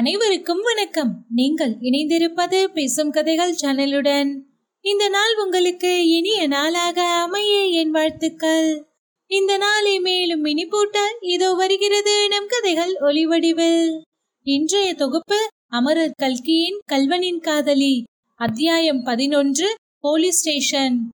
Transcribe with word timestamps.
அனைவருக்கும் 0.00 0.60
வணக்கம். 0.62 1.24
நீங்கள் 1.34 1.76
இணைந்திருப்பது 1.80 2.64
பேசும் 2.64 3.10
கதைகள் 3.10 3.54
சேனலுடன். 3.62 4.30
இந்த 4.80 5.08
நாள் 5.08 5.36
உங்களுக்கு 5.36 6.08
இனிய 6.08 6.46
நாளாக 6.46 7.02
அமைய 7.02 7.66
என் 7.66 7.90
வாழ்த்துக்கள். 7.90 8.86
இந்த 9.26 9.56
நாளை 9.56 10.00
மேலும் 10.00 10.44
இனிப்பூட்ட 10.44 10.98
இதோ 11.20 11.52
வருகிறது 11.52 12.28
நம் 12.28 12.46
கதைகள் 12.46 12.94
ஒளிவடிவில் 13.00 13.92
இன்றைய 14.42 14.94
தொகுப்பு 14.94 15.48
அமரர் 15.68 16.16
கல்கியின் 16.16 16.80
கல்வனின் 16.92 17.40
காதலி 17.40 18.02
அத்தியாயம் 18.34 19.02
பதினொன்று 19.02 19.74
போலீஸ் 20.00 20.38
ஸ்டேஷன். 20.38 21.10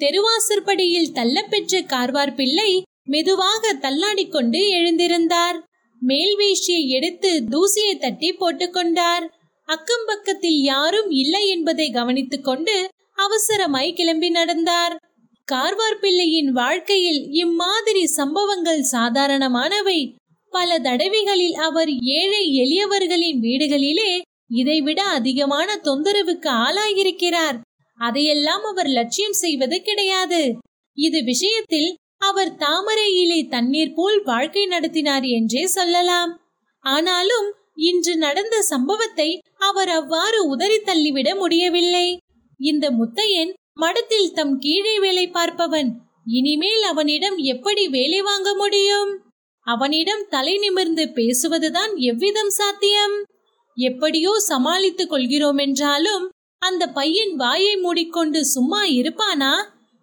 தெருவாசற்படியில் 0.00 1.12
தள்ளப்பெற்ற 1.12 1.82
கார்வார் 1.82 2.34
பிள்ளை 2.34 2.82
மெதுவாக 3.04 3.74
தள்ளாடிக்கொண்டு 3.74 4.62
எழுந்திருந்தார். 4.70 5.60
மேல் 6.00 6.36
வேஷ்டியை 6.38 6.86
எடுத்து 6.86 7.44
தூசியை 7.50 7.98
தட்டி 7.98 8.32
போட்டுக்கொண்டார். 8.32 9.26
அக்கம் 9.64 10.04
பக்கத்தில் 10.06 10.60
யாரும் 10.62 11.10
இல்லை 11.10 11.48
என்பதை 11.48 11.90
கவனித்துக் 11.90 12.44
கொண்டு 12.44 12.88
அவசரமாய் 13.16 13.94
கிளம்பி 13.94 14.30
நடந்தார். 14.30 14.96
கார்வார் 15.52 16.00
பிள்ளையின் 16.00 16.52
வாழ்க்கையில் 16.52 17.28
இம்மாதிரி 17.30 18.06
சம்பவங்கள் 18.06 18.86
சாதாரணமானவை. 18.92 20.14
பல 20.50 20.78
தடவைகளில் 20.78 21.54
அவர் 21.54 21.88
ஏழை 21.90 22.60
எளியவர்களின் 22.60 23.40
வீடுகளிலே 23.40 24.20
இதைவிட 24.48 25.02
அதிகமான 25.02 25.80
தொந்தரவுக்கு 25.84 26.48
ஆளாயிருக்கிறார். 26.48 27.60
அதையெல்லாம் 27.98 28.64
அவர் 28.64 28.86
லட்சியம் 28.86 29.32
செய்வது 29.32 29.82
கிடையாது. 29.82 30.56
இது 30.94 31.22
விஷயத்தில் 31.22 31.96
அவர் 32.28 32.52
தாமரை 32.56 33.08
இலை 33.22 33.40
தண்ணீர் 33.46 33.94
போல் 33.94 34.18
வாழ்க்கை 34.24 34.64
நடத்தினார் 34.66 35.26
என்றே 35.36 35.64
சொல்லலாம். 35.66 36.32
ஆனாலும் 36.84 37.48
இன்று 37.88 38.12
நடந்த 38.16 38.56
சம்பவத்தை 38.62 39.28
அவர் 39.60 39.90
அவ்வாறு 39.90 40.38
உதறி 40.46 40.78
தள்ளிவிட 40.80 41.28
முடியவில்லை. 41.34 42.06
இந்த 42.60 42.84
முத்தையன் 42.90 43.52
மடத்தில் 43.74 44.32
தம் 44.32 44.54
கீழே 44.58 44.94
வேலை 44.98 45.26
பார்ப்பவன். 45.30 45.90
இனிமேல் 46.30 46.82
அவனிடம் 46.82 47.36
எப்படி 47.52 47.82
வேலை 47.88 48.20
வாங்க 48.20 48.48
முடியும்? 48.54 49.10
அவனிடம் 49.66 50.24
தலை 50.28 50.54
நிமிர்ந்து 50.58 51.04
பேசுவதுதான் 51.14 51.92
எவ்விதம் 52.10 52.52
சாத்தியம்? 52.58 53.16
எப்படியோ 53.76 54.32
சமாளித்துக் 54.40 55.10
கொள்கிறோம் 55.10 55.58
என்றாலும் 55.58 56.24
அந்த 56.62 56.84
பையன் 56.88 57.32
வாயை 57.34 57.74
மூடிக்கொண்டு 57.76 58.40
சும்மா 58.46 58.82
இருப்பானா? 58.98 59.52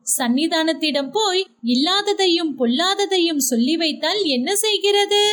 சன்னிதானத்திடம் 0.05 1.11
போய் 1.11 1.41
இல்லாததையும் 1.63 2.53
பொல்லாததையும் 2.59 3.43
சொல்லி 3.49 3.75
வைத்தால் 3.75 4.21
என்ன 4.35 4.55
செய்கிறது? 4.55 5.23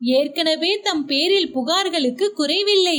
ஏற்கனவே 0.00 0.72
தம் 0.80 1.04
பேரில் 1.04 1.52
புகார்களுக்கு 1.52 2.26
குறைவில்லை. 2.32 2.98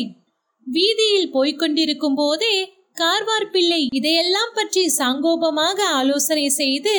வீதியில் 0.68 1.32
போய்க் 1.32 1.60
கொண்டிருக்கும் 1.60 2.16
போதே 2.16 2.56
கார்வார் 2.94 3.50
பிள்ளை 3.52 3.82
இதையெல்லாம் 3.92 4.54
பற்றி 4.54 4.84
சாங்கோபமாக 4.98 5.80
ஆலோசனை 6.00 6.48
செய்து 6.50 6.96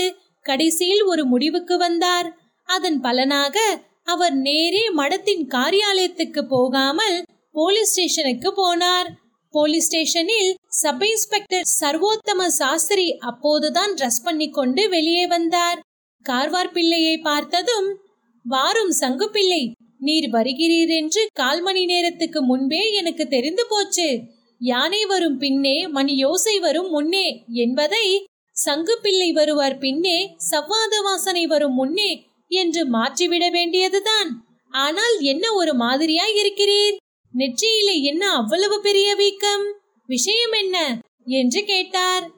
கடைசியில் 0.46 1.02
ஒரு 1.02 1.24
முடிவுக்கு 1.24 1.76
வந்தார். 1.76 2.28
அதன் 2.68 3.00
பலனாக 3.00 3.56
அவர் 4.04 4.36
நேரே 4.46 4.84
மடத்தின் 4.96 5.44
காரியாலயத்துக்கு 5.54 6.42
போகாமல் 6.48 7.16
போலீஸ் 7.50 7.92
ஸ்டேஷனுக்கு 7.92 8.50
போனார். 8.62 9.08
போலீஸ் 9.54 9.86
ஸ்டேஷனில் 9.88 10.50
சப் 10.80 11.04
இன்ஸ்பெக்டர் 11.08 11.66
சர்வோத்தம 11.80 12.46
சாஸ்திரி 12.60 13.06
அப்போதுதான் 13.30 13.92
ட்ரெஸ் 13.98 14.24
பண்ணி 14.24 14.46
கொண்டு 14.58 14.82
வெளியே 14.88 15.24
வந்தார். 15.26 15.78
கார்வார் 16.26 16.74
பிள்ளையை 16.76 17.16
பார்த்ததும் 17.28 17.88
வாரும் 18.44 18.92
சங்கு 19.00 19.26
பிள்ளை 19.30 19.62
நீர் 20.06 20.28
வருகிறீர் 20.36 20.92
என்று 21.00 21.22
கால் 21.40 21.62
மணி 21.62 21.82
நேரத்துக்கு 21.92 22.40
முன்பே 22.42 22.82
எனக்கு 23.00 23.24
தெரிந்து 23.34 23.64
போச்சு. 23.68 24.08
யானை 24.60 25.02
வரும் 25.12 25.38
பின்னே 25.42 25.76
மணி 25.96 26.14
யோசை 26.24 26.56
வரும் 26.66 26.90
முன்னே 26.94 27.26
என்பதை 27.64 28.06
சங்கு 28.56 28.94
பிள்ளை 29.04 29.28
வருவார் 29.32 29.76
பின்னே 29.84 30.18
சவ்வாத 30.50 30.94
வாசனை 31.00 31.44
வரும் 31.46 31.76
முன்னே 31.80 32.10
என்று 32.50 32.82
மாற்றிவிட 32.96 33.44
வேண்டியதுதான். 33.50 34.30
ஆனால் 34.74 35.16
என்ன 35.32 35.44
ஒரு 35.60 35.72
மாதிரியாய் 35.74 36.36
இருக்கிறீர்? 36.42 36.96
நெற்றியிலே 37.34 38.02
என்ன 38.02 38.30
அவ்வளவு 38.30 38.80
பெரிய 38.80 39.14
வீக்கம்? 39.14 39.64
விஷயம் 40.06 40.52
என்ன? 40.52 40.98
என்று 41.24 41.64
கேட்டார். 41.64 42.30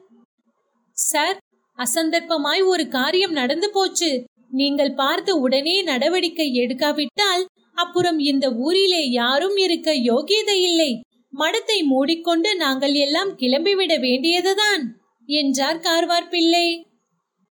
சார் 0.91 1.37
அசந்தர்ப்பமாய் 1.77 2.65
ஒரு 2.65 2.87
காரியம் 2.87 3.31
நடந்து 3.31 3.69
போச்சு. 3.69 4.23
நீங்கள் 4.49 4.93
பார்த்து 4.93 5.39
உடனே 5.39 5.81
நடவடிக்கை 5.81 6.51
எடுக்காவிட்டால் 6.53 7.45
அப்புறம் 7.73 8.19
இந்த 8.19 8.53
ஊரிலே 8.53 9.09
யாரும் 9.09 9.57
இருக்க 9.57 9.93
யோகியதை 9.93 10.57
இல்லை. 10.61 11.01
மடத்தை 11.33 11.83
மூடிக்கொண்டு 11.83 12.55
நாங்கள் 12.55 12.93
எல்லாம் 12.93 13.37
கிளம்பிவிட 13.37 13.99
வேண்டியதுதான் 13.99 14.83
என்றார் 15.25 15.79
கார்வார் 15.79 16.29
பிள்ளை. 16.29 16.87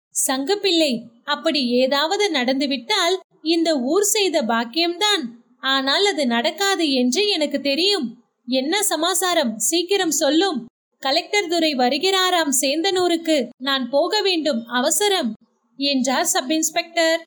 சங்கு 0.09 0.59
பிள்ளை 0.59 1.03
அப்படி 1.25 1.69
ஏதாவது 1.69 2.31
நடந்துவிட்டால் 2.31 3.21
இந்த 3.43 3.79
ஊர் 3.79 4.03
செய்த 4.03 4.43
பாக்கியம்தான். 4.43 5.25
ஆனால் 5.59 6.07
அது 6.07 6.27
நடக்காது 6.27 6.93
என்று 6.93 7.29
எனக்கு 7.29 7.61
தெரியும். 7.61 8.25
என்ன 8.47 8.83
சமாசாரம்? 8.83 9.59
சீக்கிரம் 9.59 10.11
சொல்லும். 10.11 10.67
கலெக்டர் 10.99 11.49
துரை 11.49 11.75
வருகிறாராம் 11.75 12.51
சேந்தனூருக்கு. 12.61 13.49
நான் 13.59 13.91
போக 13.91 14.23
வேண்டும். 14.23 14.67
அவசரம். 14.67 15.33
என்றார் 15.77 16.25
சப் 16.25 16.51
இன்ஸ்பெக்டர். 16.51 17.23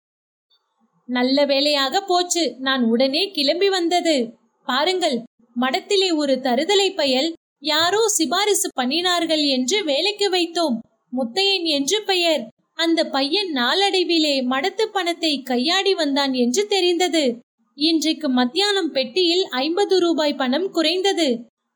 நல்ல 1.06 1.46
வேலையாக 1.46 2.02
போச்சு. 2.02 2.56
நான் 2.60 2.84
உடனே 2.84 3.32
கிளம்பி 3.32 3.70
வந்தது. 3.70 4.34
பாருங்கள். 4.66 5.24
மடத்திலே 5.62 6.16
ஒரு 6.16 6.36
தருதலை 6.36 6.96
பயல் 6.96 7.34
யாரோ 7.60 8.08
சிபாரிசு 8.08 8.70
பண்ணினார்கள் 8.82 9.48
என்று 9.48 9.84
வேலைக்கு 9.84 10.30
வைத்தோம். 10.30 10.78
முத்தையன் 11.18 11.64
என்று 11.64 12.04
பெயர். 12.04 12.48
அந்த 12.74 13.04
பையன் 13.04 13.54
நாளடைவிலே 13.54 14.36
மடத்து 14.46 14.86
பணத்தை 14.86 15.42
கையாடி 15.42 15.94
வந்தான் 15.94 16.34
என்று 16.34 16.68
தெரிந்தது. 16.68 17.40
இன்றைக்கு 17.88 18.28
மத்தியானம் 18.30 18.90
பெட்டியில் 18.92 19.44
ஐம்பது 19.60 19.96
ரூபாய் 20.00 20.34
பணம் 20.36 20.66
குறைந்தது. 20.72 21.28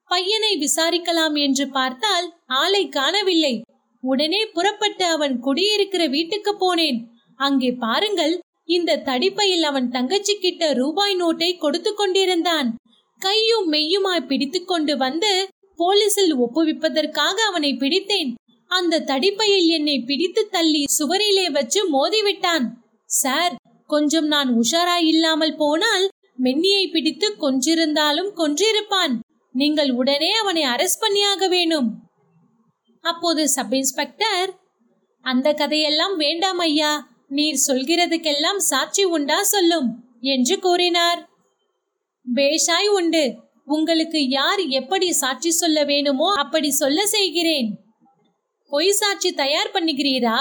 பையனை 0.09 0.49
விசாரிக்கலாம் 0.57 1.35
என்று 1.43 1.65
பார்த்தால் 1.69 2.27
ஆளை 2.61 2.81
காணவில்லை. 2.89 3.53
உடனே 4.03 4.41
புறப்பட்டு 4.55 5.05
அவன் 5.05 5.35
குடியிருக்கிற 5.39 6.03
வீட்டுக்கு 6.07 6.53
போனேன். 6.55 6.99
அங்கே 7.39 7.69
பாருங்கள் 7.85 8.33
இந்த 8.69 8.99
தடிப்பையில் 9.05 9.65
அவன் 9.69 9.89
தங்கச்சி 9.89 10.35
கிட்ட 10.35 10.73
ரூபாய் 10.73 11.15
நோட்டை 11.15 11.51
கொடுத்து 11.57 11.93
கொண்டிருந்தான். 11.93 12.69
கையும் 13.21 13.67
மெய்யுமாய் 13.71 14.27
பிடித்து 14.27 14.61
கொண்டு 14.65 14.95
வந்து 14.97 15.33
போலீசில் 15.79 16.33
ஒப்புவிப்பதற்காக 16.37 17.35
அவனை 17.49 17.73
பிடித்தேன். 17.73 18.31
அந்த 18.71 19.03
தடிப்பையில் 19.11 19.69
என்னை 19.77 19.97
பிடித்து 20.09 20.43
தள்ளி 20.49 20.83
சுவரிலே 20.99 21.47
வச்சு 21.51 21.81
மோதிவிட்டான். 21.95 22.67
சார் 23.09 23.53
கொஞ்சம் 23.93 24.27
நான் 24.33 24.49
உஷாரா 24.61 24.97
இல்லாமல் 25.11 25.59
போனால் 25.61 26.05
மென்னியை 26.43 26.83
பிடித்து 26.93 27.27
கொஞ்சிருந்தாலும் 27.43 28.31
கொன்றிருப்பான். 28.39 29.13
நீங்கள் 29.55 29.91
உடனே 29.99 30.31
அவனை 30.41 30.63
அரெஸ்ட் 30.73 31.03
பண்ணியாக 31.03 31.47
வேணும். 31.55 31.89
அப்போது 33.03 33.41
சப் 33.55 33.73
இன்ஸ்பெக்டர் 33.79 34.51
அந்த 35.25 35.47
கதையெல்லாம் 35.61 36.15
வேண்டாம் 36.23 36.61
ஐயா. 36.67 36.91
நீர் 37.37 37.59
சொல்கிறதுக்கெல்லாம் 37.67 38.59
சாட்சி 38.69 39.03
உண்டா 39.15 39.37
சொல்லும் 39.53 39.87
என்று 40.33 40.55
கூறினார். 40.65 41.21
பேஷாய் 42.25 42.89
உண்டு. 42.97 43.23
உங்களுக்கு 43.75 44.19
யார் 44.29 44.61
எப்படி 44.79 45.07
சாட்சி 45.21 45.51
சொல்ல 45.59 45.79
வேணுமோ 45.91 46.29
அப்படி 46.43 46.69
சொல்ல 46.81 46.99
செய்கிறேன். 47.15 47.69
பொய் 48.71 48.91
சாட்சி 48.99 49.29
தயார் 49.41 49.73
பண்ணுகிறீரா? 49.75 50.39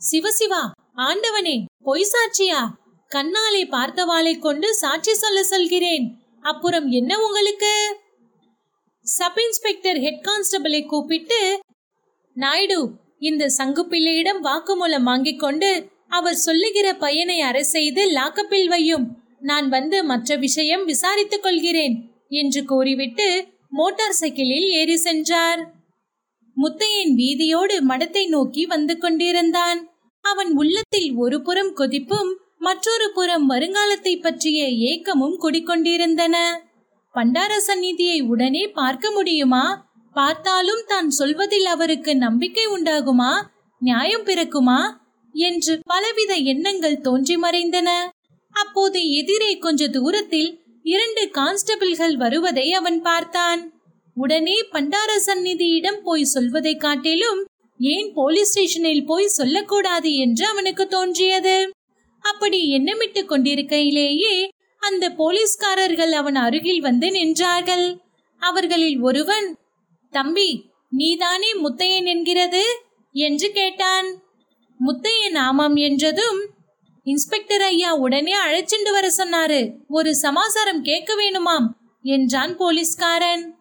சிவசிவா 0.00 0.62
ஆண்டவனே 0.96 1.64
பொய் 1.84 2.06
சாட்சியா? 2.12 2.60
கண்ணாலே 3.10 3.68
பார்த்தவாளை 3.68 4.38
கொண்டு 4.38 4.74
சாட்சி 4.74 5.14
சொல்ல 5.14 5.42
சொல்கிறேன். 5.42 6.18
அப்புறம் 6.40 6.88
என்ன 6.88 7.18
உங்களுக்கு? 7.18 7.96
சப் 9.00 9.38
இன்ஸ்பெக்டர் 9.38 9.98
ஹெட் 9.98 10.26
கான்ஸ்டபிளை 10.28 10.86
கூப்பிட்டு 10.86 11.60
நாயுடு 12.34 12.90
இந்த 13.18 13.52
சங்குப்பிள்ளையிடம் 13.58 14.40
வாக்குமூலம் 14.42 15.02
வாங்கிக் 15.02 15.38
கொண்டு 15.38 15.90
அவர் 16.08 16.34
சொல்லுகிற 16.34 16.94
பையனை 16.94 17.40
அரை 17.40 17.62
செய்து 17.62 18.10
லாக்கப்பில் 18.10 18.68
வையும். 18.68 19.06
நான் 19.40 19.68
வந்து 19.68 20.04
மற்ற 20.04 20.36
விஷயம் 20.36 20.88
விசாரித்துக் 20.88 21.42
கொள்கிறேன் 21.42 22.10
என்று 22.28 22.64
கூறிவிட்டு 22.64 23.46
மோட்டார் 23.70 24.12
சைக்கிளில் 24.12 24.68
ஏறி 24.70 24.96
சென்றார். 24.96 25.72
முத்தையன் 26.56 27.14
வீதியோடு 27.14 27.86
மடத்தை 27.86 28.28
நோக்கி 28.28 28.66
வந்து 28.66 28.98
கொண்டிருந்தான். 28.98 29.95
அவன் 30.28 30.50
உள்ளத்தில் 30.54 31.08
ஒரு 31.14 31.38
புறம் 31.42 31.72
கொதிப்பும் 31.76 32.30
மற்றொரு 32.58 33.06
புறம் 33.14 33.46
வருங்காலத்தை 33.50 34.14
பற்றிய 34.20 34.60
ஏக்கமும் 34.90 35.36
குடிக்கொண்டிருந்தன. 35.42 36.36
பண்டார 37.14 37.52
சந்நிதியை 37.58 38.18
உடனே 38.22 38.62
பார்க்க 38.70 39.10
முடியுமா? 39.10 39.64
பார்த்தாலும் 40.16 40.84
தான் 40.86 41.08
சொல்வதில் 41.10 41.66
அவருக்கு 41.66 42.12
நம்பிக்கை 42.16 42.66
உண்டாகுமா? 42.66 43.32
நியாயம் 43.82 44.26
பிறக்குமா? 44.26 44.80
என்று 45.34 45.74
பலவித 45.84 46.32
எண்ணங்கள் 46.52 47.00
தோன்றி 47.00 47.36
மறைந்தன. 47.36 47.88
அப்போது 48.56 48.98
எதிரே 49.12 49.50
கொஞ்ச 49.58 49.88
தூரத்தில் 49.88 50.50
இரண்டு 50.84 51.22
கான்ஸ்டபிள்கள் 51.30 52.14
வருவதை 52.16 52.66
அவன் 52.72 52.98
பார்த்தான். 53.02 53.62
உடனே 54.16 54.56
பண்டார 54.72 55.10
சந்நிதியிடம் 55.26 56.00
போய் 56.02 56.24
சொல்வதை 56.24 56.74
காட்டிலும் 56.76 57.40
ஏன் 57.78 58.12
போலீஸ் 58.14 58.50
ஸ்டேஷனில் 58.50 59.04
போய் 59.04 59.26
சொல்லக்கூடாது 59.26 60.14
என்று 60.14 60.46
அவனுக்கு 60.46 60.86
தோன்றியது. 60.86 61.70
அப்படி 62.20 62.76
எண்ணமிட்டு 62.76 63.24
கொண்டிருக்கையிலேயே 63.24 64.48
அந்த 64.78 65.10
போலீஸ்காரர்கள் 65.10 66.12
அவன் 66.12 66.34
அருகில் 66.34 66.80
வந்து 66.80 67.06
நின்றார்கள். 67.06 67.98
அவர்களில் 68.38 69.00
ஒருவன் 69.00 69.56
தம்பி 70.10 70.70
நீதானே 70.90 71.54
முத்தையன் 71.54 72.04
என்கிறது? 72.04 72.80
என்று 73.12 73.52
கேட்டான். 73.52 74.22
முத்தையன் 74.86 75.36
ஆமாம் 75.36 75.76
என்றதும் 75.76 76.48
இன்ஸ்பெக்டர் 77.02 77.60
ஐயா 77.60 77.94
உடனே 77.94 78.32
அழைச்சிண்டு 78.32 78.90
வர 78.90 79.12
சொன்னாரு. 79.16 79.72
ஒரு 79.88 80.14
சமாசாரம் 80.14 80.82
கேட்க 80.82 81.14
வேணுமாம் 81.14 81.66
என்றான் 82.02 82.56
போலீஸ்காரன். 82.56 83.55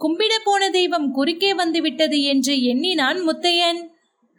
கும்பிட 0.00 0.34
போன 0.44 0.62
தெய்வம் 0.70 1.06
குறுக்கே 1.12 1.50
வந்துவிட்டது 1.54 2.18
என்று 2.22 2.54
எண்ணினான் 2.72 3.20
முத்தையன். 3.28 3.80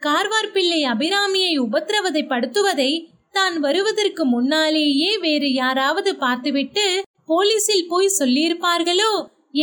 கார்வார் 0.02 0.52
பிள்ளை 0.52 0.80
அபிராமியை 0.84 1.54
உபத்திரவதை 1.58 2.22
படுத்துவதை 2.28 2.92
தான் 3.30 3.56
வருவதற்கு 3.60 4.22
முன்னாலேயே 4.24 5.10
வேறு 5.24 5.48
யாராவது 5.52 6.10
பார்த்துவிட்டு 6.16 6.84
போலீசில் 7.26 7.88
போய் 7.88 8.16
சொல்லியிருப்பார்களோ 8.18 9.12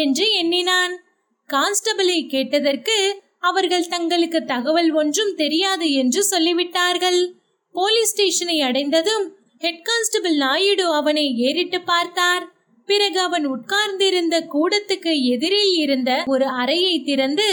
என்று 0.04 0.26
எண்ணினான். 0.42 0.94
கான்ஸ்டபிளை 1.50 2.20
கேட்டதற்கு 2.34 2.98
அவர்கள் 3.40 3.90
தங்களுக்கு 3.94 4.40
தகவல் 4.44 4.92
ஒன்றும் 4.92 5.34
தெரியாது 5.36 5.88
என்று 5.94 6.22
சொல்லிவிட்டார்கள். 6.34 7.20
போலீஸ் 7.76 8.14
ஸ்டேஷனை 8.14 8.58
அடைந்ததும் 8.62 9.26
ஹெட் 9.62 9.84
கான்ஸ்டபிள் 9.84 10.36
நாயுடு 10.36 10.86
அவனை 10.94 11.26
ஏறிட்டு 11.48 11.80
பார்த்தார். 11.82 12.46
பிறகு 12.88 13.20
அவன் 13.20 13.46
உட்கார்ந்திருந்த 13.46 14.36
கூடத்துக்கு 14.54 15.14
எதிரில் 15.34 15.76
இருந்த 15.76 16.12
ஒரு 16.26 16.46
அறையை 16.46 16.96
திறந்து 17.00 17.48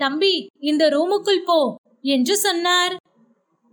தம்பி 0.00 0.34
இந்த 0.60 0.84
ரூமுக்குள் 0.88 1.44
போ 1.44 1.60
என்று 2.02 2.36
சொன்னார். 2.36 2.94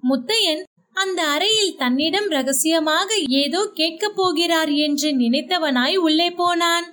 முத்தையன் 0.04 0.64
அந்த 0.96 1.20
அறையில் 1.26 1.76
தன்னிடம் 1.76 2.28
ரகசியமாக 2.28 3.10
ஏதோ 3.44 3.62
கேட்கப் 3.74 4.16
போகிறார் 4.16 4.72
என்று 4.86 5.10
நினைத்தவனாய் 5.12 5.96
உள்ளே 5.96 6.30
போனான். 6.32 6.86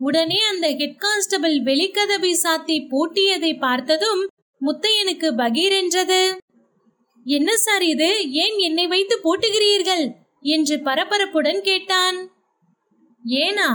உடனே 0.00 0.40
அந்த 0.40 0.66
ஹெட் 0.80 0.98
கான்ஸ்டபிள் 0.98 1.56
வெளிக்கதவை 1.62 2.32
சாத்தி 2.44 2.76
பூட்டியதை 2.92 3.52
பார்த்ததும் 3.58 4.22
முத்தையனுக்கு 4.60 5.28
பகீர் 5.40 5.74
என்றது. 5.82 6.20
என்ன 7.26 7.56
சார் 7.56 7.84
இது? 7.84 8.10
ஏன் 8.44 8.56
என்னை 8.58 8.86
வைத்து 8.86 9.16
பூட்டுகிறீர்கள்? 9.24 10.04
என்று 10.46 10.76
பரபரப்புடன் 10.76 11.60
கேட்டான். 11.60 12.18
ஏனா 13.28 13.68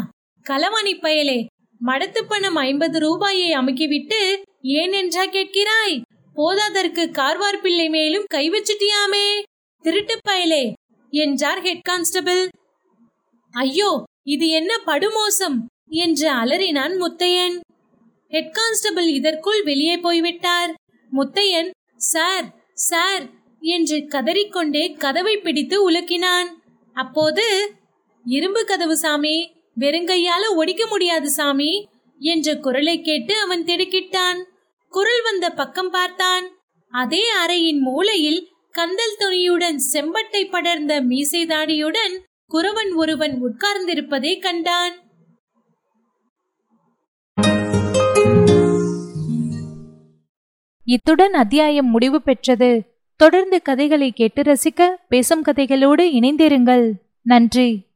களவாணி 0.45 0.94
பயலே 1.01 1.39
மடத்து 1.81 2.21
பணம் 2.27 2.55
ஐம்பது 2.55 2.97
ரூபாயை 3.00 3.50
அமுக்கிவிட்டு 3.51 4.19
ஏன் 4.61 4.91
என்றா 4.91 5.23
கேட்கிறாய்? 5.25 5.95
போதாதற்கு 6.35 7.03
கார்வார் 7.11 7.59
பிள்ளை 7.61 7.88
மேலும் 7.89 8.25
கை 8.27 8.45
வச்சிட்டியாமே? 8.50 9.27
திருட்டு 9.85 10.15
பயலே 10.29 10.63
என்றார் 11.13 11.61
ஹெட் 11.61 11.85
கான்ஸ்டபிள் 11.89 12.41
ஐயோ 13.53 13.91
இது 14.23 14.45
என்ன 14.50 14.71
படுமோசம்? 14.85 15.57
என்று 16.03 16.27
அலறினான் 16.31 16.95
முத்தையன். 17.03 17.56
ஹெட் 18.31 18.51
கான்ஸ்டபிள் 18.51 19.07
இதற்குள் 19.09 19.61
வெளியே 19.63 19.97
போய்விட்டார். 19.97 20.71
முத்தையன் 21.11 21.69
சார் 21.95 22.47
சார் 22.73 23.23
என்று 23.61 23.97
கதறிக்கொண்டே 24.09 24.85
கதவை 24.97 25.35
பிடித்து 25.38 25.77
உலுக்கினான். 25.89 26.49
அப்போது 26.95 27.45
இரும்பு 28.25 28.65
கதவு 28.65 28.97
சாமி 28.97 29.51
வெறுங்கையால 29.79 30.43
ஒடிக்க 30.57 30.87
முடியாது 30.89 31.29
சாமி 31.29 31.89
என்ற 32.19 32.57
குரலை 32.57 33.01
கேட்டு 33.01 33.35
அவன் 33.39 33.63
திடுக்கிட்டான். 33.63 34.43
குரல் 34.89 35.21
வந்த 35.23 35.49
பக்கம் 35.49 35.89
பார்த்தான். 35.89 36.45
அதே 36.89 37.21
அறையின் 37.45 37.79
மூலையில் 37.79 38.47
கந்தல் 38.71 39.15
துணியுடன் 39.19 39.75
செம்பட்டை 39.93 40.49
படர்ந்த 40.49 41.01
மீசைதாடியுடன் 41.01 42.19
குறவன் 42.49 42.95
ஒருவன் 42.95 43.41
உட்கார்ந்திருப்பதை 43.43 44.39
கண்டான். 44.39 44.93
இத்துடன் 50.85 51.33
அத்தியாயம் 51.33 51.89
முடிவு 51.89 52.21
பெற்றது. 52.21 52.83
தொடர்ந்து 53.15 53.61
கதைகளை 53.61 54.11
கேட்டு 54.11 54.41
ரசிக்க 54.41 54.95
பேசும் 55.09 55.45
கதைகளோடு 55.45 56.01
இணைந்திருங்கள். 56.01 56.91
நன்றி. 57.21 57.91